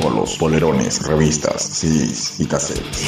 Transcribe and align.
Polos, 0.00 0.36
polerones, 0.38 1.06
revistas, 1.06 1.62
CDs 1.62 2.40
y 2.40 2.46
cassettes. 2.46 3.06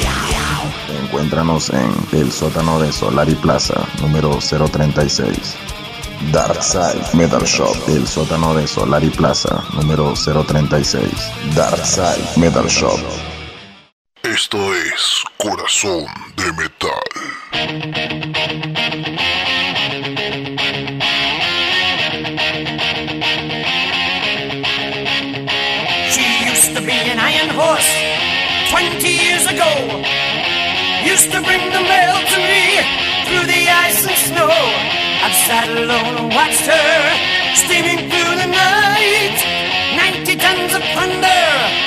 Encuéntranos 1.03 1.69
en 1.69 1.91
el 2.11 2.31
sótano 2.31 2.79
de 2.79 2.91
Solari 2.91 3.35
Plaza, 3.35 3.87
número 4.01 4.37
036. 4.39 5.55
Darkside 6.31 7.03
Metal 7.13 7.43
Shop, 7.43 7.75
el 7.89 8.07
sótano 8.07 8.55
de 8.55 8.67
Solari 8.67 9.09
Plaza, 9.09 9.63
número 9.73 10.13
036. 10.13 11.11
Darkside 11.55 12.25
Metal 12.37 12.67
Shop. 12.67 12.99
Esto 14.23 14.57
es 14.73 15.23
Corazón 15.37 16.05
de 16.35 16.51
Metal. 16.53 17.03
To 31.17 31.41
bring 31.41 31.71
the 31.71 31.81
mail 31.81 32.13
to 32.13 32.37
me 32.37 32.77
through 33.25 33.47
the 33.47 33.63
ice 33.67 34.05
and 34.05 34.15
snow. 34.29 34.53
I've 35.25 35.33
sat 35.33 35.67
alone 35.67 36.15
and 36.15 36.29
watched 36.29 36.61
her 36.61 36.99
steaming 37.55 38.07
through 38.07 38.35
the 38.37 38.45
night. 38.45 39.37
90 39.97 40.35
tons 40.37 40.75
of 40.75 40.83
thunder 40.93 41.86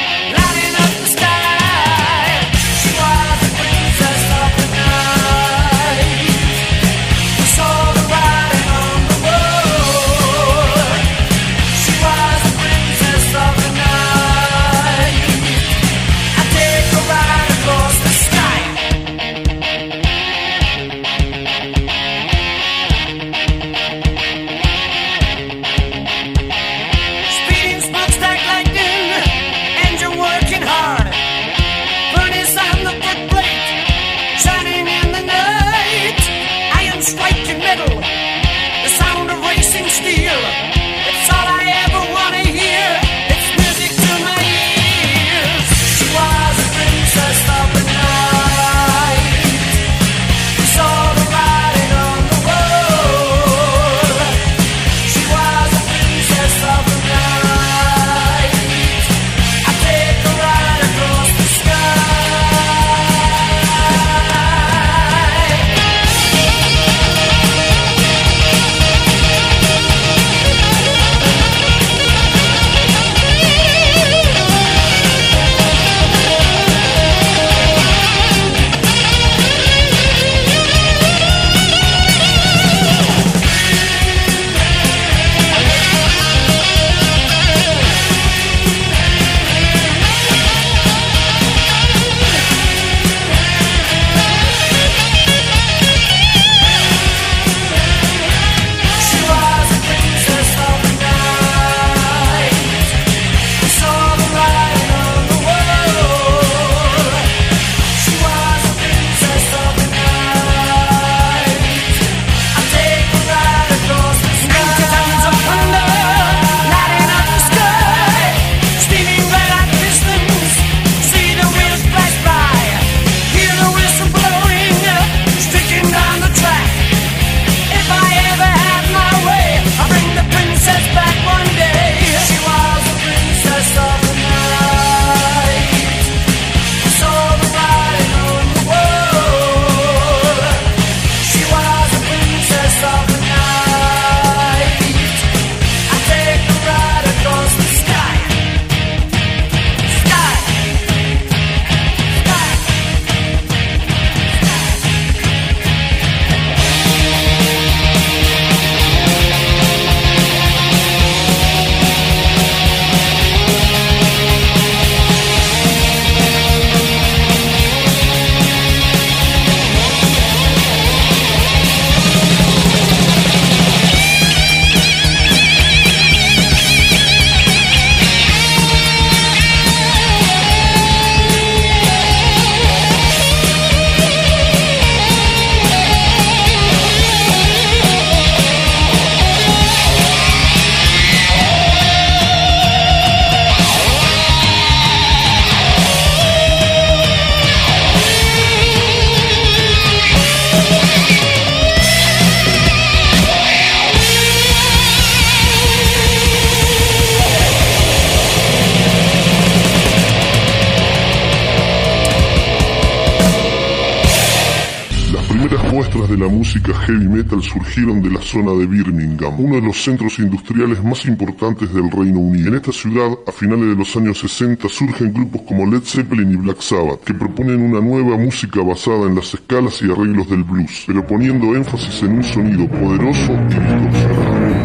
precursores 215.91 216.11
de 216.11 216.17
la 216.17 216.29
música 216.29 216.75
heavy 216.75 217.09
metal 217.09 217.43
surgieron 217.43 218.03
de 218.03 218.11
la 218.11 218.21
zona 218.21 218.53
de 218.53 218.67
Birmingham, 218.67 219.35
uno 219.39 219.57
de 219.57 219.63
los 219.63 219.83
centros 219.83 220.19
industriales 220.19 220.83
más 220.83 221.05
importantes 221.07 221.73
del 221.73 221.91
Reino 221.91 222.21
Unido. 222.21 222.49
En 222.49 222.55
esta 222.57 222.73
ciudad, 222.73 223.11
a 223.27 223.33
finales 223.33 223.69
de 223.69 223.77
los 223.77 223.97
años 223.97 224.19
60, 224.19 224.69
surgen 224.69 225.13
grupos 225.13 225.43
como 225.43 225.67
Led 225.67 225.83
Zeppelin 225.83 226.33
y 226.33 226.37
Black 226.37 226.61
Sabbath, 226.61 227.05
que 227.05 227.15
proponen 227.15 227.61
una 227.61 227.81
nueva 227.81 228.17
música 228.17 228.63
basada 228.63 229.07
en 229.07 229.17
las 229.17 229.35
escalas 229.35 229.81
y 229.83 229.91
arreglos 229.91 230.29
del 230.29 230.45
blues, 230.45 230.85
pero 230.87 231.07
poniendo 231.07 231.55
énfasis 231.55 232.03
en 232.03 232.13
un 232.13 232.23
sonido 232.23 232.69
poderoso 232.69 233.33
y 233.33 233.89
distorsionado. 233.89 234.60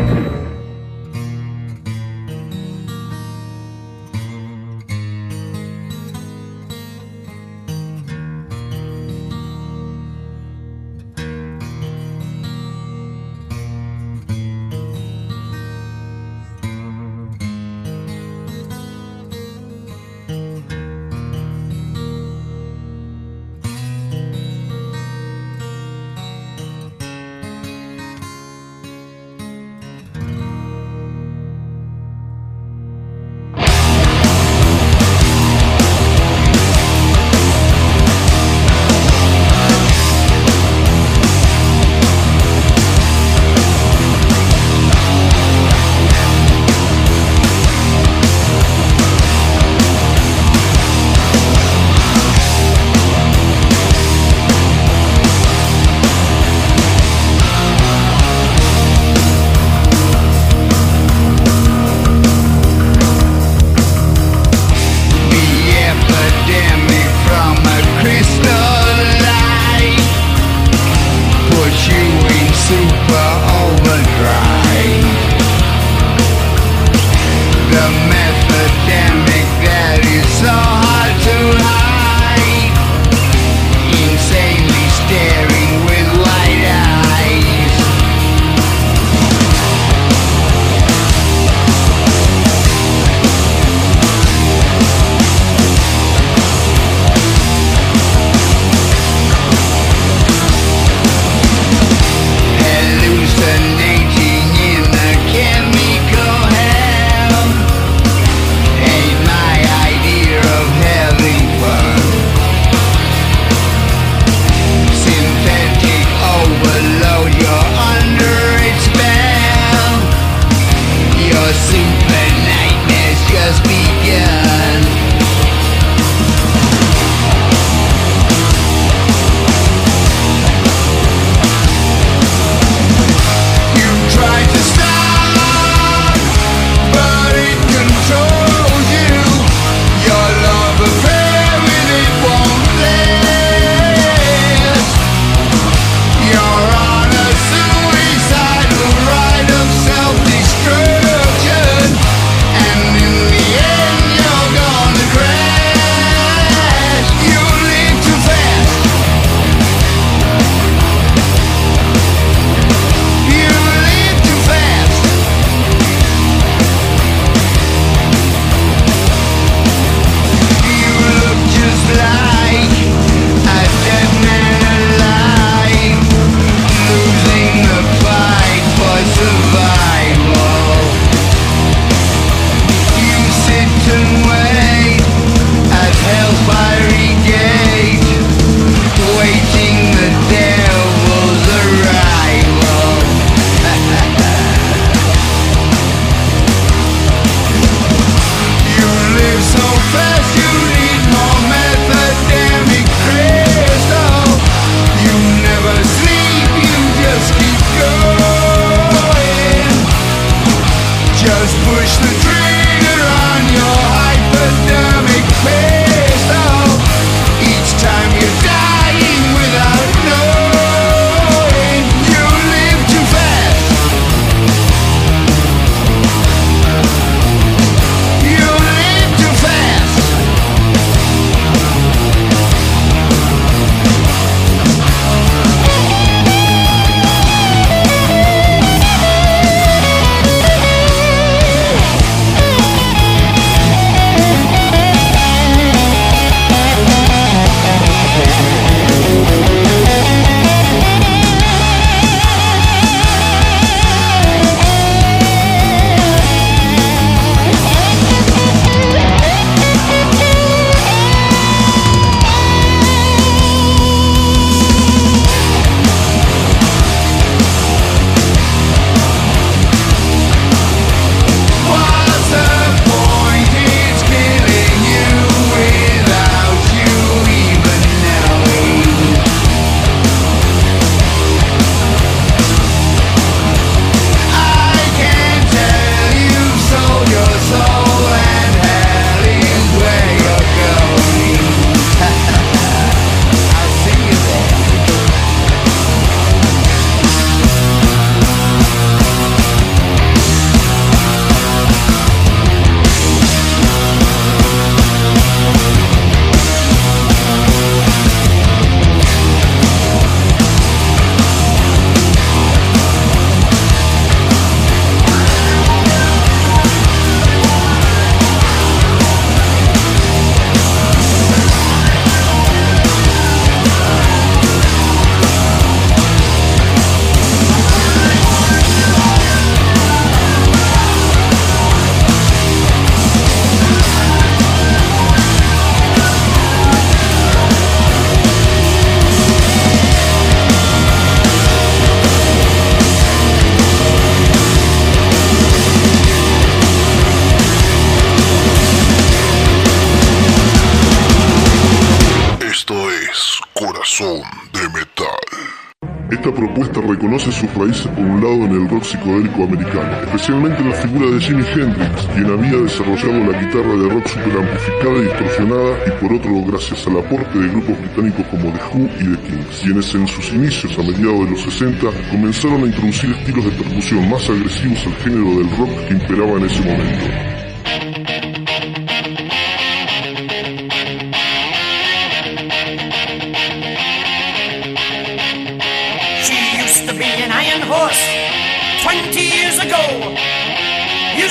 Sus 357.45 357.57
raíces 357.57 357.87
por 357.87 358.03
un 358.03 358.21
lado 358.21 358.45
en 358.45 358.51
el 358.51 358.69
rock 358.69 358.83
psicodélico 358.83 359.43
americano, 359.43 359.91
especialmente 360.05 360.61
en 360.61 360.69
la 360.69 360.75
figura 360.75 361.11
de 361.11 361.19
Jimi 361.19 361.43
Hendrix, 361.43 362.07
quien 362.13 362.25
había 362.25 362.57
desarrollado 362.57 363.31
la 363.31 363.41
guitarra 363.41 363.73
de 363.75 363.89
rock 363.89 364.07
super 364.07 364.37
amplificada 364.37 364.97
y 364.97 365.01
distorsionada, 365.01 365.77
y 365.85 365.91
por 366.01 366.13
otro 366.13 366.51
gracias 366.51 366.87
al 366.87 366.97
aporte 366.97 367.39
de 367.39 367.47
grupos 367.49 367.79
británicos 367.79 368.25
como 368.27 368.51
The 368.51 368.59
Who 368.71 368.89
y 368.99 369.15
The 369.15 369.21
Kings, 369.27 369.61
quienes 369.63 369.95
en 369.95 370.07
sus 370.07 370.33
inicios 370.33 370.77
a 370.77 370.83
mediados 370.83 371.25
de 371.25 371.31
los 371.31 371.41
60 371.41 371.87
comenzaron 372.11 372.63
a 372.63 372.65
introducir 372.65 373.11
estilos 373.11 373.45
de 373.45 373.51
percusión 373.51 374.09
más 374.09 374.29
agresivos 374.29 374.85
al 374.87 374.95
género 374.95 375.29
del 375.37 375.57
rock 375.57 375.87
que 375.87 375.93
imperaba 375.93 376.37
en 376.37 376.45
ese 376.45 376.61
momento. 376.61 377.34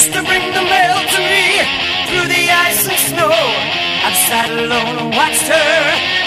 To 0.04 0.22
bring 0.22 0.52
the 0.52 0.62
mail 0.62 0.98
to 1.14 1.18
me 1.18 1.64
through 2.08 2.28
the 2.28 2.44
ice 2.68 2.86
and 2.86 2.98
snow. 3.08 3.32
I've 4.06 4.14
sat 4.28 4.50
alone 4.50 4.98
and 5.00 5.10
watched 5.16 5.48
her 5.48 5.80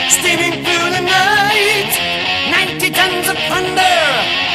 steaming 0.10 0.66
through 0.66 0.90
the 0.98 1.04
night. 1.06 1.94
90 2.50 2.90
tons 2.90 3.30
of 3.30 3.38
thunder 3.38 4.47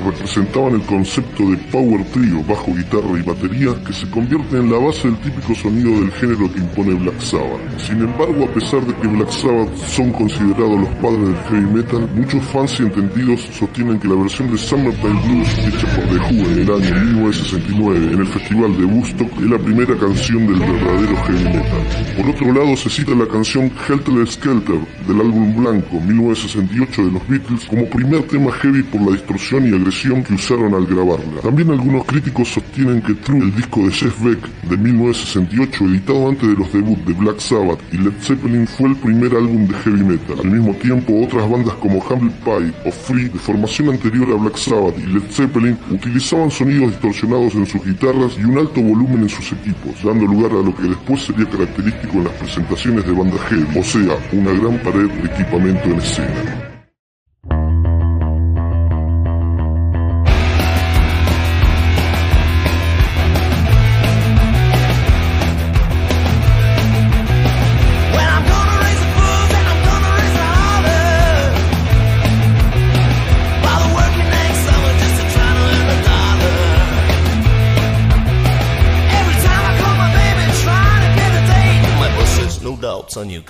the 0.00 0.19
presentaban 0.32 0.74
el 0.74 0.82
concepto 0.82 1.50
de 1.50 1.56
power 1.72 2.04
trio, 2.12 2.44
bajo 2.44 2.72
guitarra 2.72 3.18
y 3.18 3.22
batería, 3.22 3.74
que 3.84 3.92
se 3.92 4.08
convierte 4.10 4.58
en 4.58 4.70
la 4.70 4.78
base 4.78 5.08
del 5.08 5.16
típico 5.18 5.52
sonido 5.56 5.90
del 5.90 6.12
género 6.12 6.52
que 6.52 6.60
impone 6.60 6.94
Black 6.94 7.18
Sabbath. 7.18 7.78
Sin 7.78 7.98
embargo, 7.98 8.44
a 8.44 8.54
pesar 8.54 8.86
de 8.86 8.94
que 8.94 9.08
Black 9.08 9.30
Sabbath 9.30 9.76
son 9.88 10.12
considerados 10.12 10.82
los 10.82 10.88
padres 11.02 11.20
del 11.20 11.36
heavy 11.48 11.74
metal, 11.74 12.08
muchos 12.14 12.44
fans 12.44 12.78
y 12.78 12.84
entendidos 12.84 13.40
sostienen 13.58 13.98
que 13.98 14.06
la 14.06 14.14
versión 14.14 14.52
de 14.52 14.58
Summertime 14.58 15.20
Blues, 15.26 15.48
hecha 15.66 15.88
por 15.96 16.04
The 16.04 16.18
Who 16.22 16.46
en 16.46 16.58
el 16.60 16.70
año 16.70 17.04
1969 17.06 18.12
en 18.12 18.20
el 18.20 18.26
Festival 18.26 18.78
de 18.78 18.84
Woodstock, 18.84 19.32
es 19.36 19.50
la 19.50 19.58
primera 19.58 19.96
canción 19.96 20.46
del 20.46 20.60
verdadero 20.60 21.16
heavy 21.24 21.44
metal. 21.44 22.16
Por 22.16 22.30
otro 22.30 22.52
lado, 22.52 22.76
se 22.76 22.88
cita 22.88 23.16
la 23.16 23.26
canción 23.26 23.72
Helter 23.88 24.26
Skelter 24.28 24.78
del 25.08 25.20
álbum 25.20 25.56
Blanco 25.56 26.00
1968 26.00 27.04
de 27.06 27.10
los 27.10 27.28
Beatles 27.28 27.64
como 27.64 27.90
primer 27.90 28.22
tema 28.28 28.52
heavy 28.52 28.84
por 28.84 29.00
la 29.02 29.12
distorsión 29.16 29.66
y 29.66 29.74
agresión 29.74 30.19
que 30.22 30.34
usaron 30.34 30.74
al 30.74 30.86
grabarla. 30.86 31.40
También 31.42 31.70
algunos 31.70 32.04
críticos 32.04 32.48
sostienen 32.48 33.02
que 33.02 33.14
True, 33.14 33.40
el 33.40 33.54
disco 33.54 33.80
de 33.80 33.90
Jeff 33.90 34.22
Beck 34.22 34.38
de 34.68 34.76
1968, 34.76 35.84
editado 35.84 36.28
antes 36.28 36.48
de 36.48 36.54
los 36.54 36.72
debuts 36.72 37.06
de 37.06 37.12
Black 37.14 37.38
Sabbath 37.38 37.80
y 37.92 37.98
Led 37.98 38.12
Zeppelin, 38.20 38.66
fue 38.66 38.88
el 38.88 38.96
primer 38.96 39.34
álbum 39.34 39.66
de 39.66 39.74
heavy 39.74 40.04
metal. 40.04 40.38
Al 40.40 40.50
mismo 40.50 40.74
tiempo, 40.74 41.24
otras 41.24 41.48
bandas 41.48 41.74
como 41.74 41.98
Humble 41.98 42.32
Pie 42.44 42.72
o 42.84 42.90
Free, 42.90 43.28
de 43.28 43.38
formación 43.38 43.90
anterior 43.90 44.28
a 44.32 44.36
Black 44.36 44.56
Sabbath 44.56 44.98
y 44.98 45.06
Led 45.06 45.30
Zeppelin, 45.30 45.78
utilizaban 45.90 46.50
sonidos 46.50 46.90
distorsionados 46.90 47.54
en 47.54 47.66
sus 47.66 47.84
guitarras 47.84 48.36
y 48.38 48.44
un 48.44 48.58
alto 48.58 48.80
volumen 48.80 49.22
en 49.22 49.28
sus 49.28 49.52
equipos, 49.52 50.02
dando 50.02 50.26
lugar 50.26 50.52
a 50.52 50.62
lo 50.62 50.74
que 50.74 50.88
después 50.88 51.22
sería 51.22 51.48
característico 51.48 52.18
en 52.18 52.24
las 52.24 52.34
presentaciones 52.34 53.06
de 53.06 53.12
banda 53.12 53.38
heavy, 53.48 53.78
o 53.78 53.82
sea, 53.82 54.16
una 54.32 54.52
gran 54.52 54.78
pared 54.82 55.08
de 55.08 55.28
equipamiento 55.28 55.84
en 55.84 55.98
escena. 55.98 56.59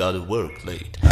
gotta 0.00 0.18
work 0.18 0.64
late. 0.64 1.09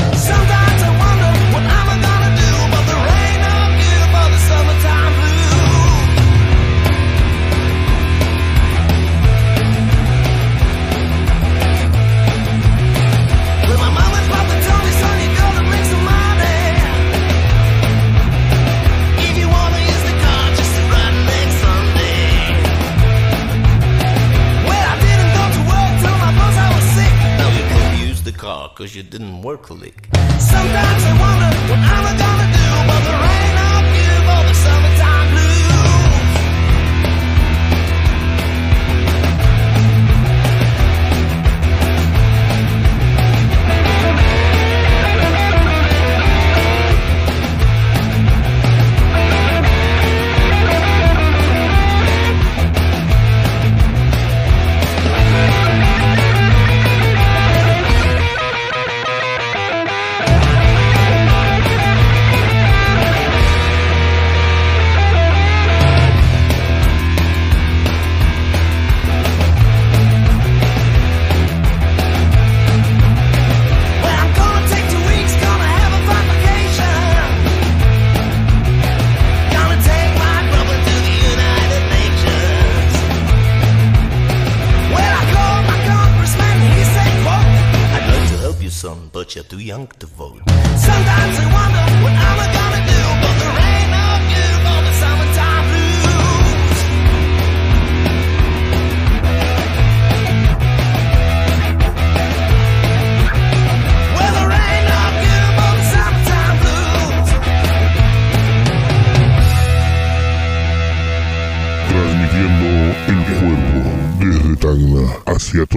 click. 29.62 30.17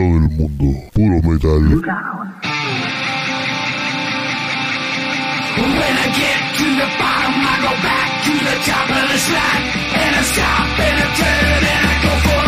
resto 0.02 0.50
del 0.94 1.62
mundo. 1.62 1.92
When 5.58 5.96
I 5.98 6.08
get 6.18 6.40
to 6.58 6.66
the 6.80 6.88
bottom, 6.98 7.36
I 7.38 7.58
go 7.62 7.74
back 7.84 8.10
to 8.26 8.32
the 8.32 8.56
top 8.66 8.90
of 8.90 9.06
the 9.12 9.18
slide. 9.18 9.64
And 9.94 10.16
I 10.16 10.24
stop 10.24 10.80
and 10.80 10.98
I 10.98 11.08
turn 11.20 11.64
and 11.72 11.88
I 11.88 11.96
go 12.04 12.12
for 12.26 12.41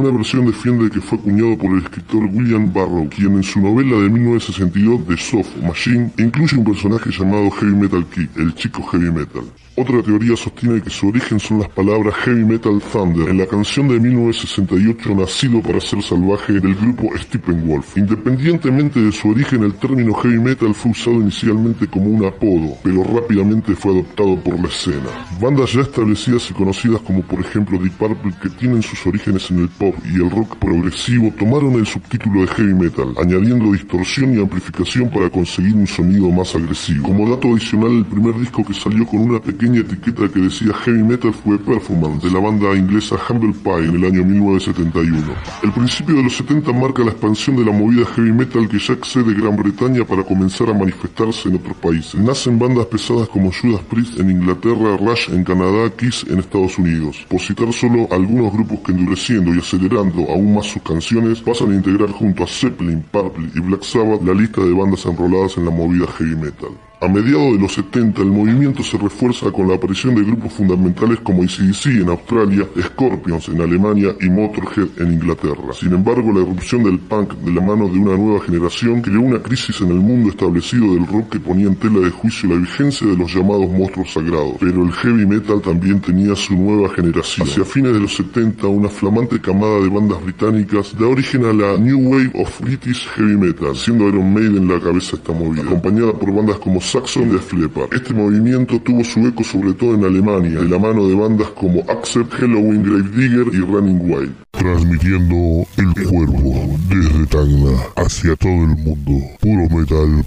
Una 0.00 0.16
versión 0.16 0.46
defiende 0.46 0.88
que 0.88 0.98
fue 0.98 1.18
acuñado 1.18 1.58
por 1.58 1.72
el 1.72 1.82
escritor 1.82 2.24
William 2.32 2.72
Barrow, 2.72 3.06
quien 3.10 3.34
en 3.34 3.42
su 3.42 3.60
novela 3.60 3.98
de 3.98 4.08
1962 4.08 5.06
The 5.06 5.16
Soft 5.18 5.56
Machine 5.62 6.10
incluye 6.16 6.56
un 6.56 6.64
personaje 6.64 7.10
llamado 7.10 7.50
Heavy 7.50 7.76
Metal 7.76 8.06
Kid, 8.06 8.28
el 8.36 8.54
chico 8.54 8.82
heavy 8.84 9.12
metal. 9.12 9.44
Otra 9.76 10.02
teoría 10.02 10.36
sostiene 10.36 10.82
que 10.82 10.90
su 10.90 11.08
origen 11.08 11.38
son 11.38 11.60
las 11.60 11.68
palabras 11.68 12.14
Heavy 12.16 12.44
Metal 12.44 12.82
Thunder 12.92 13.28
en 13.28 13.38
la 13.38 13.46
canción 13.46 13.88
de 13.88 14.00
1968 14.00 15.14
Nacido 15.14 15.62
para 15.62 15.80
ser 15.80 16.02
salvaje 16.02 16.54
del 16.54 16.74
grupo 16.74 17.08
Steppenwolf. 17.16 17.96
Independientemente 17.96 19.00
de 19.00 19.12
su 19.12 19.30
origen, 19.30 19.62
el 19.62 19.74
término 19.74 20.12
heavy 20.14 20.38
metal 20.38 20.74
fue 20.74 20.90
usado 20.90 21.16
inicialmente 21.20 21.86
como 21.86 22.06
un 22.06 22.26
apodo, 22.26 22.76
pero 22.82 23.04
rápidamente 23.04 23.74
fue 23.74 23.92
adoptado 23.92 24.36
por 24.42 24.60
la 24.60 24.68
escena. 24.68 25.26
Bandas 25.40 25.72
ya 25.72 25.82
establecidas 25.82 26.50
y 26.50 26.54
conocidas 26.54 27.00
como 27.02 27.22
por 27.22 27.40
ejemplo 27.40 27.78
Deep 27.78 27.92
Purple 27.92 28.34
que 28.42 28.50
tienen 28.50 28.82
sus 28.82 29.06
orígenes 29.06 29.50
en 29.50 29.60
el 29.60 29.68
pop 29.68 29.89
y 30.04 30.16
el 30.16 30.30
rock 30.30 30.56
progresivo 30.56 31.32
tomaron 31.38 31.74
el 31.74 31.86
subtítulo 31.86 32.42
de 32.42 32.48
heavy 32.48 32.74
metal, 32.74 33.14
añadiendo 33.18 33.72
distorsión 33.72 34.34
y 34.34 34.40
amplificación 34.40 35.10
para 35.10 35.30
conseguir 35.30 35.74
un 35.74 35.86
sonido 35.86 36.30
más 36.30 36.54
agresivo. 36.54 37.08
Como 37.08 37.28
dato 37.28 37.48
adicional, 37.48 37.92
el 37.92 38.06
primer 38.06 38.38
disco 38.38 38.64
que 38.64 38.74
salió 38.74 39.06
con 39.06 39.20
una 39.20 39.40
pequeña 39.40 39.80
etiqueta 39.80 40.28
que 40.28 40.40
decía 40.40 40.72
heavy 40.72 41.02
metal 41.02 41.32
fue 41.32 41.58
Performance 41.58 42.22
de 42.22 42.30
la 42.30 42.40
banda 42.40 42.76
inglesa 42.76 43.16
Humble 43.28 43.54
Pie 43.62 43.88
en 43.88 43.96
el 43.96 44.04
año 44.04 44.24
1971. 44.24 45.34
El 45.62 45.72
principio 45.72 46.16
de 46.16 46.22
los 46.24 46.36
70 46.36 46.72
marca 46.72 47.02
la 47.02 47.10
expansión 47.10 47.56
de 47.56 47.64
la 47.64 47.72
movida 47.72 48.06
heavy 48.06 48.32
metal 48.32 48.68
que 48.68 48.78
ya 48.78 48.94
excede 48.94 49.34
Gran 49.34 49.56
Bretaña 49.56 50.04
para 50.04 50.22
comenzar 50.24 50.70
a 50.70 50.74
manifestarse 50.74 51.48
en 51.48 51.56
otros 51.56 51.76
países. 51.76 52.20
Nacen 52.20 52.58
bandas 52.58 52.86
pesadas 52.86 53.28
como 53.28 53.52
Judas 53.52 53.82
Priest 53.90 54.18
en 54.20 54.30
Inglaterra, 54.30 54.96
Rush 54.96 55.30
en 55.30 55.44
Canadá, 55.44 55.90
Kiss 55.96 56.26
en 56.28 56.38
Estados 56.38 56.78
Unidos. 56.78 57.24
Por 57.28 57.40
citar 57.40 57.72
solo 57.72 58.08
algunos 58.10 58.52
grupos 58.52 58.80
que 58.80 58.92
endureciendo 58.92 59.54
y 59.54 59.58
acelerando 59.70 60.28
aún 60.28 60.54
más 60.54 60.66
sus 60.66 60.82
canciones 60.82 61.40
pasan 61.40 61.70
a 61.70 61.76
integrar 61.76 62.10
junto 62.10 62.42
a 62.42 62.46
Zeppelin, 62.46 63.02
Purple 63.02 63.50
y 63.54 63.60
Black 63.60 63.84
Sabbath 63.84 64.20
la 64.22 64.34
lista 64.34 64.60
de 64.62 64.72
bandas 64.72 65.06
enroladas 65.06 65.56
en 65.58 65.64
la 65.64 65.70
movida 65.70 66.06
heavy 66.18 66.34
metal. 66.34 66.89
A 67.02 67.08
mediados 67.08 67.54
de 67.54 67.60
los 67.60 67.72
70 67.72 68.20
el 68.20 68.28
movimiento 68.28 68.82
se 68.82 68.98
refuerza 68.98 69.50
con 69.50 69.66
la 69.66 69.76
aparición 69.76 70.14
de 70.14 70.22
grupos 70.22 70.52
fundamentales 70.52 71.18
como 71.20 71.42
ACDC 71.42 71.86
en 72.02 72.10
Australia, 72.10 72.66
Scorpions 72.78 73.48
en 73.48 73.62
Alemania 73.62 74.14
y 74.20 74.28
Motorhead 74.28 74.88
en 74.98 75.14
Inglaterra. 75.14 75.72
Sin 75.72 75.94
embargo, 75.94 76.30
la 76.30 76.42
erupción 76.42 76.82
del 76.84 76.98
punk 76.98 77.32
de 77.36 77.52
la 77.52 77.62
mano 77.62 77.88
de 77.88 77.98
una 77.98 78.18
nueva 78.18 78.44
generación 78.44 79.00
creó 79.00 79.22
una 79.22 79.38
crisis 79.38 79.80
en 79.80 79.92
el 79.92 79.96
mundo 79.96 80.28
establecido 80.28 80.92
del 80.92 81.06
rock 81.06 81.30
que 81.30 81.40
ponía 81.40 81.68
en 81.68 81.76
tela 81.76 82.00
de 82.00 82.10
juicio 82.10 82.50
la 82.50 82.56
vigencia 82.56 83.06
de 83.06 83.16
los 83.16 83.34
llamados 83.34 83.70
monstruos 83.70 84.12
sagrados. 84.12 84.56
Pero 84.60 84.84
el 84.84 84.92
heavy 84.92 85.24
metal 85.24 85.62
también 85.62 86.02
tenía 86.02 86.36
su 86.36 86.54
nueva 86.54 86.90
generación. 86.94 87.48
Hacia 87.48 87.64
fines 87.64 87.94
de 87.94 88.00
los 88.00 88.14
70, 88.14 88.66
una 88.66 88.90
flamante 88.90 89.40
camada 89.40 89.80
de 89.80 89.88
bandas 89.88 90.22
británicas 90.22 90.94
da 90.98 91.06
origen 91.06 91.46
a 91.46 91.54
la 91.54 91.78
New 91.78 92.10
Wave 92.10 92.32
of 92.34 92.60
British 92.60 93.08
Heavy 93.16 93.38
Metal, 93.38 93.74
siendo 93.74 94.06
Iron 94.06 94.34
Maiden 94.34 94.68
la 94.68 94.78
cabeza 94.78 95.16
esta 95.16 95.32
movida, 95.32 95.62
acompañada 95.62 96.12
por 96.12 96.30
bandas 96.34 96.58
como 96.58 96.78
Saxon 96.90 97.30
de 97.30 97.38
Leppard. 97.56 97.94
Este 97.94 98.12
movimiento 98.12 98.80
tuvo 98.80 99.04
su 99.04 99.24
eco 99.24 99.44
sobre 99.44 99.74
todo 99.74 99.94
en 99.94 100.04
Alemania, 100.04 100.58
de 100.58 100.68
la 100.68 100.76
mano 100.76 101.06
de 101.06 101.14
bandas 101.14 101.48
como 101.50 101.82
Accept, 101.88 102.32
Halloween, 102.32 102.82
Gravedigger 102.82 103.46
y 103.54 103.58
Running 103.58 104.10
Wild. 104.10 104.34
Transmitiendo 104.50 105.68
el 105.76 106.08
cuerpo 106.08 106.76
desde 106.88 107.26
Tacna 107.26 107.78
hacia 107.94 108.34
todo 108.34 108.64
el 108.64 108.76
mundo. 108.76 109.12
Puro 109.40 109.68
metal. 109.68 110.26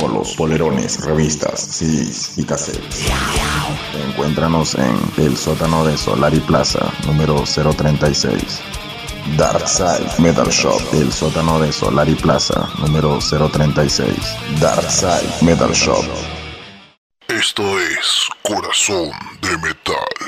Polos, 0.00 0.34
polerones, 0.34 1.04
revistas, 1.04 1.60
CDs 1.60 2.38
y 2.38 2.44
cassettes. 2.44 3.06
Encuéntranos 4.08 4.74
en 4.76 4.96
el 5.18 5.36
sótano 5.36 5.84
de 5.84 5.98
Solari 5.98 6.40
Plaza, 6.40 6.90
número 7.06 7.44
036. 7.44 8.60
Darkside 9.36 10.08
Metal 10.18 10.48
Shop, 10.48 10.80
el 10.94 11.12
sótano 11.12 11.60
de 11.60 11.70
Solari 11.70 12.14
Plaza, 12.14 12.68
número 12.78 13.18
036. 13.18 14.16
Darkside 14.58 15.42
Metal 15.42 15.72
Shop. 15.72 16.04
Esto 17.28 17.62
es 17.78 18.28
Corazón 18.42 19.10
de 19.42 19.58
Metal. 19.58 20.19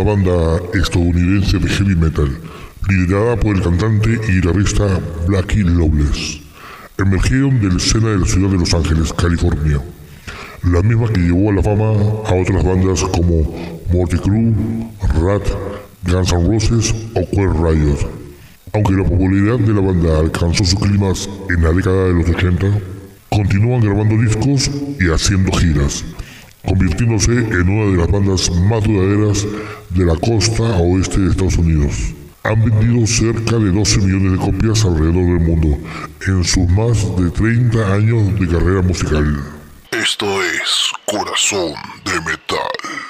una 0.00 0.14
banda 0.14 0.62
estadounidense 0.74 1.58
de 1.58 1.68
heavy 1.68 1.94
metal, 1.94 2.30
liderada 2.88 3.36
por 3.36 3.54
el 3.54 3.62
cantante 3.62 4.18
y 4.28 4.36
guitarrista 4.36 4.86
Blackie 5.26 5.62
Lowless. 5.62 6.40
Emergieron 6.96 7.60
del 7.60 7.76
escena 7.76 8.08
de 8.08 8.18
la 8.18 8.26
ciudad 8.26 8.50
de 8.50 8.58
Los 8.58 8.72
Ángeles, 8.72 9.12
California, 9.12 9.80
la 10.64 10.82
misma 10.82 11.08
que 11.08 11.20
llevó 11.20 11.50
a 11.50 11.54
la 11.54 11.62
fama 11.62 11.90
a 12.24 12.34
otras 12.34 12.64
bandas 12.64 13.02
como 13.02 13.82
Morty 13.92 14.16
Crew, 14.18 14.54
Rat, 15.22 15.46
Guns 16.06 16.32
N' 16.32 16.48
Roses 16.48 16.94
o 17.14 17.30
Queer 17.30 17.52
Riot. 17.52 17.98
Aunque 18.72 18.92
la 18.92 19.04
popularidad 19.04 19.58
de 19.58 19.74
la 19.74 19.80
banda 19.80 20.18
alcanzó 20.18 20.64
sus 20.64 20.78
climas 20.78 21.28
en 21.50 21.62
la 21.62 21.72
década 21.72 22.06
de 22.06 22.14
los 22.14 22.28
80, 22.28 22.66
continúan 23.28 23.80
grabando 23.80 24.16
discos 24.16 24.70
y 24.98 25.10
haciendo 25.10 25.52
giras, 25.52 26.04
convirtiéndose 26.66 27.32
en 27.32 27.68
una 27.68 27.90
de 27.90 27.96
las 27.96 28.10
bandas 28.10 28.50
más 28.62 28.84
duraderas 28.84 29.46
de 29.90 30.04
la 30.04 30.16
costa 30.16 30.62
oeste 30.78 31.20
de 31.20 31.30
Estados 31.30 31.56
Unidos. 31.56 31.94
Han 32.42 32.64
vendido 32.64 33.06
cerca 33.06 33.56
de 33.56 33.70
12 33.70 33.98
millones 34.00 34.32
de 34.32 34.38
copias 34.38 34.84
alrededor 34.84 35.38
del 35.38 35.40
mundo 35.40 35.78
en 36.26 36.44
sus 36.44 36.68
más 36.68 37.16
de 37.16 37.30
30 37.30 37.94
años 37.94 38.40
de 38.40 38.48
carrera 38.48 38.82
musical. 38.82 39.42
Esto 39.90 40.26
es 40.42 40.90
Corazón 41.04 41.74
de 42.04 42.20
Metal. 42.20 43.09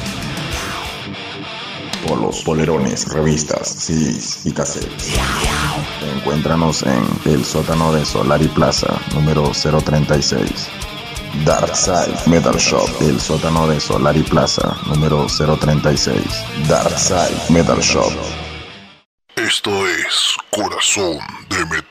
Polos, 2.07 2.41
polerones, 2.43 3.07
revistas, 3.13 3.67
CDs 3.67 4.45
y 4.45 4.51
cassettes. 4.51 5.13
Encuéntranos 6.15 6.83
en 6.83 7.03
el 7.25 7.45
sótano 7.45 7.93
de 7.93 8.05
Solari 8.05 8.47
Plaza, 8.47 8.99
número 9.13 9.51
036. 9.51 10.69
Darkside 11.45 12.17
Metal 12.27 12.55
Shop, 12.57 12.89
el 13.01 13.19
sótano 13.19 13.67
de 13.67 13.79
Solari 13.79 14.23
Plaza, 14.23 14.75
número 14.87 15.27
036. 15.27 16.21
Darkside 16.67 17.49
Metal 17.49 17.79
Shop. 17.79 18.11
Esto 19.35 19.71
es 19.87 20.35
Corazón 20.49 21.17
de 21.49 21.65
Metal. 21.65 21.90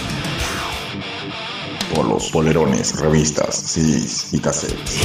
Polos, 1.93 2.29
polerones, 2.31 2.99
revistas, 2.99 3.55
CDs 3.55 4.33
y 4.33 4.39
cassettes. 4.39 5.01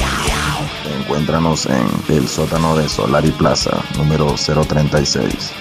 Encuéntranos 0.99 1.65
en 1.65 1.87
el 2.09 2.27
sótano 2.27 2.75
de 2.77 2.87
Solari 2.87 3.31
Plaza, 3.31 3.83
número 3.97 4.35
036. 4.35 5.51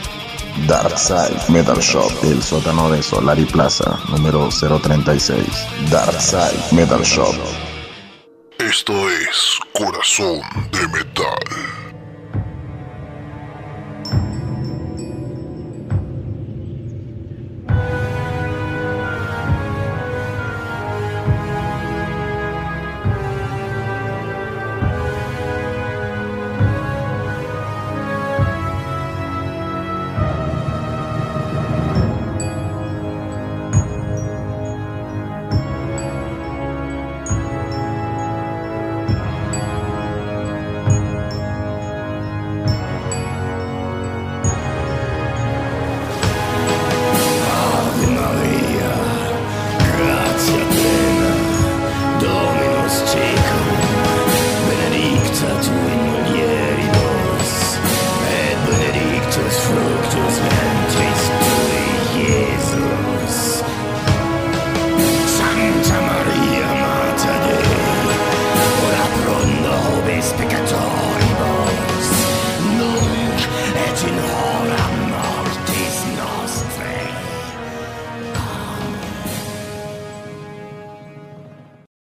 Darkside 0.66 1.38
Metal 1.48 1.78
Shop, 1.78 2.10
el 2.24 2.42
sótano 2.42 2.90
de 2.90 3.02
Solari 3.02 3.44
Plaza, 3.44 3.98
número 4.08 4.48
036. 4.48 5.46
Darkside 5.90 6.72
Metal 6.72 7.02
Shop. 7.02 7.34
Esto 8.58 8.92
es 9.10 9.58
Corazón 9.74 10.40
de 10.72 10.88
Metal. 10.88 11.85